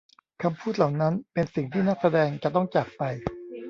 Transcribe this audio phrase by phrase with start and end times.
[0.43, 3.03] คำพูดเหล่านั้นเป็นสิ่งที่นักแสดงจะต้องจากไป